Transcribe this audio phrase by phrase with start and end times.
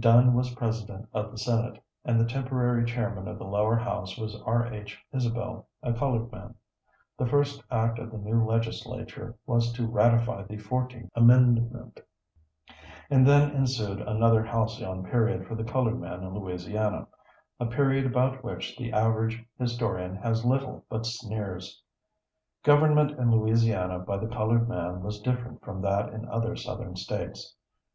[0.00, 4.34] Dunn was President of the Senate, and the temporary chairman of the lower house was
[4.46, 4.72] R.
[4.72, 4.98] H.
[5.12, 6.54] Isabelle, a colored man.
[7.18, 12.00] The first act of the new legislature was to ratify the Fourteenth Amendment.
[13.10, 17.06] And then ensued another halcyon period for the colored man in Louisiana,
[17.60, 21.82] a period about which the average historian has little but sneers.
[22.62, 27.54] Government in Louisiana by the colored man was different from that in other Southern States.